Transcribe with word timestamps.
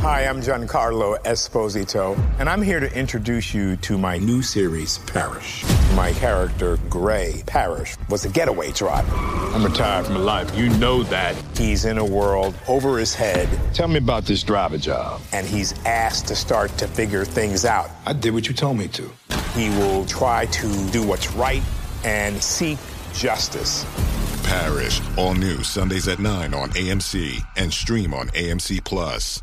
Hi, 0.00 0.24
I'm 0.24 0.40
Giancarlo 0.40 1.18
Esposito, 1.24 2.18
and 2.38 2.48
I'm 2.48 2.62
here 2.62 2.80
to 2.80 2.90
introduce 2.98 3.52
you 3.52 3.76
to 3.76 3.98
my 3.98 4.16
new 4.16 4.40
series, 4.40 4.96
Parish. 4.98 5.62
My 5.94 6.12
character, 6.12 6.78
Gray 6.88 7.42
Parish, 7.46 7.96
was 8.08 8.24
a 8.24 8.30
getaway 8.30 8.72
driver. 8.72 9.14
I'm 9.14 9.62
retired 9.62 10.06
from 10.06 10.16
a 10.16 10.20
life. 10.20 10.56
You 10.56 10.70
know 10.78 11.02
that. 11.02 11.36
He's 11.54 11.84
in 11.84 11.98
a 11.98 12.04
world 12.04 12.54
over 12.66 12.96
his 12.96 13.14
head. 13.14 13.46
Tell 13.74 13.88
me 13.88 13.98
about 13.98 14.24
this 14.24 14.42
driver 14.42 14.78
job. 14.78 15.20
And 15.32 15.46
he's 15.46 15.74
asked 15.84 16.28
to 16.28 16.34
start 16.34 16.70
to 16.78 16.88
figure 16.88 17.26
things 17.26 17.66
out. 17.66 17.90
I 18.06 18.14
did 18.14 18.32
what 18.32 18.48
you 18.48 18.54
told 18.54 18.78
me 18.78 18.88
to. 18.88 19.10
He 19.52 19.68
will 19.68 20.06
try 20.06 20.46
to 20.46 20.90
do 20.92 21.06
what's 21.06 21.30
right 21.32 21.62
and 22.04 22.42
seek 22.42 22.78
justice. 23.12 23.84
Parish, 24.44 25.02
all 25.18 25.34
new 25.34 25.62
Sundays 25.62 26.08
at 26.08 26.20
9 26.20 26.54
on 26.54 26.70
AMC 26.70 27.38
and 27.58 27.70
stream 27.70 28.14
on 28.14 28.28
AMC 28.28 28.82
Plus. 28.82 29.42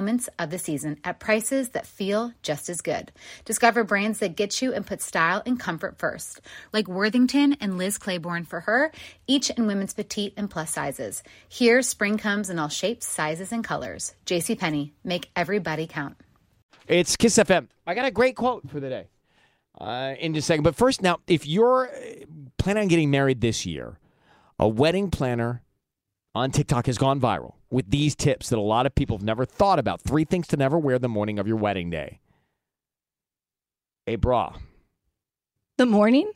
moments 0.00 0.30
of 0.38 0.48
the 0.48 0.58
season 0.58 0.96
at 1.04 1.20
prices 1.20 1.70
that 1.70 1.86
feel 1.86 2.32
just 2.40 2.70
as 2.70 2.80
good. 2.80 3.12
Discover 3.44 3.84
brands 3.84 4.20
that 4.20 4.34
get 4.34 4.62
you 4.62 4.72
and 4.72 4.86
put 4.86 5.02
style 5.02 5.42
and 5.44 5.60
comfort 5.60 5.98
first, 5.98 6.40
like 6.72 6.88
Worthington 6.88 7.54
and 7.60 7.76
Liz 7.76 7.98
Claiborne 7.98 8.46
for 8.46 8.60
her, 8.60 8.92
each 9.26 9.50
in 9.50 9.66
women's 9.66 9.92
petite 9.92 10.32
and 10.38 10.48
plus 10.48 10.70
sizes. 10.70 11.22
Here, 11.50 11.82
spring 11.82 12.16
comes 12.16 12.48
in 12.48 12.58
all 12.58 12.70
shapes, 12.70 13.06
sizes, 13.06 13.52
and 13.52 13.62
colors. 13.62 14.14
JCPenney, 14.24 14.92
make 15.04 15.28
everybody 15.36 15.86
count. 15.86 16.16
It's 16.88 17.14
Kiss 17.14 17.36
FM. 17.36 17.68
I 17.86 17.92
got 17.92 18.06
a 18.06 18.10
great 18.10 18.36
quote 18.36 18.70
for 18.70 18.80
the 18.80 18.88
day 18.88 19.08
uh, 19.78 20.14
in 20.18 20.32
just 20.32 20.46
a 20.46 20.48
second. 20.48 20.62
But 20.62 20.76
first, 20.76 21.02
now, 21.02 21.18
if 21.26 21.46
you're 21.46 21.88
uh, 21.88 22.24
planning 22.56 22.84
on 22.84 22.88
getting 22.88 23.10
married 23.10 23.42
this 23.42 23.66
year, 23.66 23.98
a 24.58 24.66
wedding 24.66 25.10
planner 25.10 25.62
on 26.34 26.52
TikTok 26.52 26.86
has 26.86 26.96
gone 26.96 27.20
viral 27.20 27.59
with 27.70 27.90
these 27.90 28.14
tips 28.16 28.48
that 28.50 28.58
a 28.58 28.62
lot 28.62 28.86
of 28.86 28.94
people 28.94 29.16
have 29.16 29.24
never 29.24 29.44
thought 29.44 29.78
about. 29.78 30.00
Three 30.00 30.24
things 30.24 30.46
to 30.48 30.56
never 30.56 30.78
wear 30.78 30.98
the 30.98 31.08
morning 31.08 31.38
of 31.38 31.46
your 31.46 31.56
wedding 31.56 31.90
day 31.90 32.20
a 34.06 34.16
bra. 34.16 34.54
The 35.78 35.86
morning? 35.86 36.30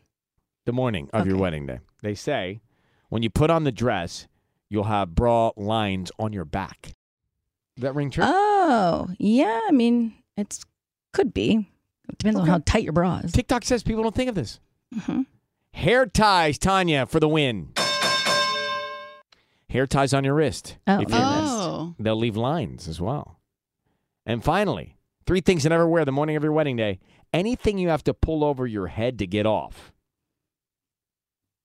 The 0.65 0.73
morning 0.73 1.11
of 1.13 1.23
Okay. 1.23 1.31
your 1.31 1.39
wedding 1.39 1.67
day. 1.67 1.81
They 2.03 2.15
say 2.15 2.61
when 3.09 3.23
you 3.23 3.31
put 3.31 3.51
on 3.51 3.65
the 3.65 3.73
dress, 3.73 4.27
you'll 4.71 4.85
have 4.85 5.15
bra 5.15 5.51
lines 5.57 6.11
on 6.19 6.33
your 6.33 6.45
back. 6.45 6.93
Does 7.77 7.83
that 7.83 7.95
ring 7.95 8.11
true? 8.11 8.25
Oh, 8.27 9.09
yeah. 9.19 9.61
I 9.67 9.73
mean, 9.73 10.15
it's 10.37 10.65
could 11.13 11.35
be. 11.35 11.69
It 12.09 12.19
depends 12.19 12.39
on 12.39 12.47
how 12.47 12.59
tight 12.65 12.85
your 12.85 12.93
bra 12.93 13.19
is. 13.25 13.33
TikTok 13.33 13.65
says 13.65 13.83
people 13.83 14.03
don't 14.03 14.15
think 14.15 14.29
of 14.29 14.35
this. 14.35 14.61
hmm 15.07 15.23
Hair 15.73 16.07
ties, 16.07 16.57
Tanya, 16.59 17.05
for 17.07 17.19
the 17.19 17.29
win. 17.29 17.73
Hair 19.75 19.89
ties 19.89 20.15
on 20.15 20.23
your 20.23 20.35
wrist. 20.35 20.79
Oh. 20.87 21.01
If 21.01 21.09
you're 21.11 21.19
Oh. 21.21 21.95
They'll 21.99 22.15
leave 22.15 22.37
lines 22.37 22.87
as 22.87 23.01
well. 23.01 23.41
And 24.25 24.43
finally, 24.43 24.97
three 25.27 25.41
things 25.41 25.65
to 25.65 25.69
never 25.69 25.89
wear 25.89 26.05
the 26.05 26.13
morning 26.13 26.37
of 26.37 26.45
your 26.45 26.53
wedding 26.53 26.77
day. 26.77 27.01
Anything 27.33 27.79
you 27.79 27.89
have 27.89 28.05
to 28.05 28.15
pull 28.15 28.45
over 28.45 28.69
your 28.69 28.87
head 28.87 29.19
to 29.19 29.27
get 29.27 29.47
off. 29.47 29.93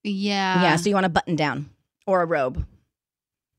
Yeah. 0.04 0.64
yeah, 0.64 0.76
so 0.78 0.90
you 0.90 0.96
want 0.96 1.06
a 1.06 1.10
button 1.10 1.36
down 1.36 1.70
or 2.08 2.24
a 2.24 2.26
robe. 2.26 2.66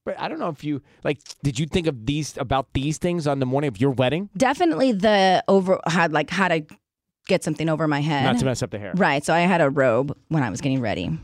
But 0.05 0.19
I 0.19 0.27
don't 0.27 0.41
know 0.41 0.49
if 0.49 0.65
you 0.65 0.83
like. 1.05 1.21
Did 1.45 1.57
you 1.61 1.67
think 1.67 1.87
of 1.87 2.05
these 2.05 2.37
about 2.37 2.73
these 2.73 2.99
things 2.99 3.29
on 3.29 3.39
the 3.39 3.47
morning 3.47 3.69
of 3.69 3.81
your 3.81 3.93
wedding? 3.93 4.31
Definitely 4.37 4.91
the 4.91 5.45
over 5.47 5.79
had 5.87 6.13
like 6.13 6.29
how 6.29 6.49
to 6.49 6.67
get 7.29 7.45
something 7.45 7.69
over 7.69 7.87
my 7.87 8.01
head. 8.01 8.25
Not 8.25 8.39
to 8.41 8.45
mess 8.47 8.65
up 8.65 8.73
the 8.73 8.81
hair. 8.81 8.95
Right. 8.97 9.25
So 9.25 9.33
I 9.33 9.41
had 9.41 9.61
a 9.61 9.71
robe 9.71 10.17
when 10.27 10.43
I 10.43 10.51
was 10.51 10.61
getting 10.61 10.81
ready. 10.81 11.17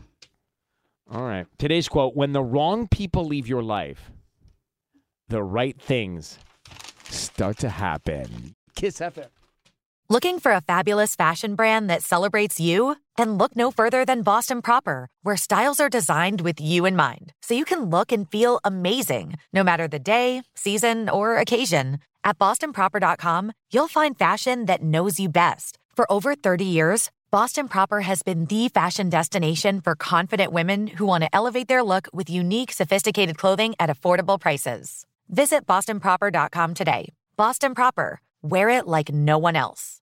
All 1.09 1.23
right. 1.23 1.45
Today's 1.57 1.87
quote: 1.87 2.15
When 2.15 2.33
the 2.33 2.43
wrong 2.43 2.87
people 2.87 3.25
leave 3.25 3.47
your 3.47 3.63
life, 3.63 4.11
the 5.29 5.43
right 5.43 5.79
things 5.79 6.39
start 7.05 7.57
to 7.59 7.69
happen. 7.69 8.55
Kiss 8.75 8.99
FM. 8.99 9.27
Looking 10.09 10.39
for 10.39 10.53
a 10.53 10.61
fabulous 10.61 11.15
fashion 11.15 11.55
brand 11.55 11.89
that 11.89 12.01
celebrates 12.01 12.61
you? 12.61 12.95
Then 13.17 13.37
look 13.37 13.57
no 13.57 13.71
further 13.71 14.05
than 14.05 14.21
Boston 14.21 14.61
Proper, 14.61 15.09
where 15.21 15.35
styles 15.35 15.81
are 15.81 15.89
designed 15.89 16.39
with 16.41 16.61
you 16.61 16.85
in 16.85 16.95
mind, 16.95 17.33
so 17.41 17.53
you 17.53 17.65
can 17.65 17.89
look 17.89 18.13
and 18.13 18.29
feel 18.29 18.61
amazing 18.63 19.33
no 19.51 19.65
matter 19.65 19.85
the 19.85 19.99
day, 19.99 20.43
season, 20.55 21.09
or 21.09 21.35
occasion. 21.35 21.99
At 22.23 22.37
bostonproper.com, 22.39 23.51
you'll 23.71 23.89
find 23.89 24.17
fashion 24.17 24.65
that 24.65 24.81
knows 24.81 25.19
you 25.19 25.27
best. 25.27 25.77
For 25.97 26.09
over 26.11 26.35
30 26.35 26.63
years, 26.63 27.09
Boston 27.29 27.67
Proper 27.67 27.99
has 28.01 28.23
been 28.23 28.45
the 28.45 28.69
fashion 28.69 29.09
destination 29.09 29.81
for 29.81 29.95
confident 29.95 30.53
women 30.53 30.87
who 30.87 31.05
want 31.05 31.25
to 31.25 31.35
elevate 31.35 31.67
their 31.67 31.83
look 31.83 32.07
with 32.13 32.29
unique, 32.29 32.71
sophisticated 32.71 33.37
clothing 33.37 33.75
at 33.81 33.89
affordable 33.89 34.39
prices. 34.39 35.05
Visit 35.27 35.67
bostonproper.com 35.67 36.73
today. 36.73 37.09
Boston 37.35 37.75
Proper, 37.75 38.21
wear 38.41 38.69
it 38.69 38.87
like 38.87 39.11
no 39.11 39.37
one 39.37 39.57
else. 39.57 39.99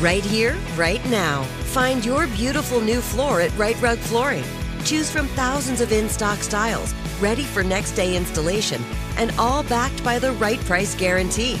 Right 0.00 0.24
here, 0.24 0.56
right 0.74 1.04
now. 1.08 1.44
Find 1.70 2.04
your 2.04 2.26
beautiful 2.26 2.80
new 2.80 3.00
floor 3.00 3.40
at 3.40 3.56
Rite 3.56 3.80
Rug 3.80 3.98
Flooring. 3.98 4.44
Choose 4.82 5.08
from 5.08 5.28
thousands 5.28 5.80
of 5.80 5.92
in 5.92 6.08
stock 6.08 6.40
styles, 6.40 6.92
ready 7.20 7.44
for 7.44 7.62
next 7.62 7.92
day 7.92 8.16
installation, 8.16 8.82
and 9.18 9.30
all 9.38 9.62
backed 9.62 10.02
by 10.02 10.18
the 10.18 10.32
right 10.32 10.58
price 10.62 10.96
guarantee. 10.96 11.60